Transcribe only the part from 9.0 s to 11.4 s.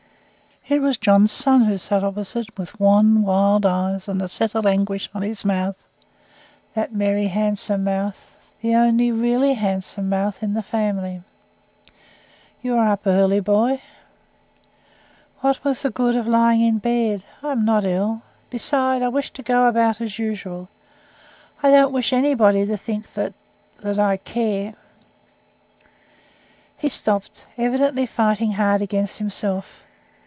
really handsome mouth in the family.